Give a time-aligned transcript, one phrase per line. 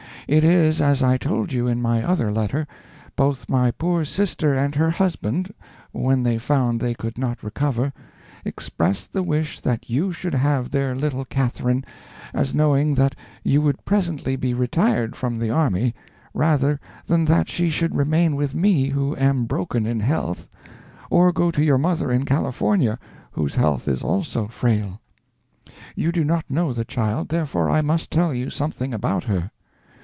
[0.27, 2.65] It is as I told you in my other letter:
[3.17, 5.53] both my poor sister and her husband,
[5.91, 7.91] when they found they could not recover,
[8.45, 14.37] expressed the wish that you should have their little Catherine—as knowing that you would presently
[14.37, 19.85] be retired from the army—rather than that she should remain with me, who am broken
[19.85, 20.47] in health,
[21.09, 22.97] or go to your mother in California,
[23.31, 25.01] whose health is also frail.
[25.93, 29.51] You do not know the child, therefore I must tell you something about her.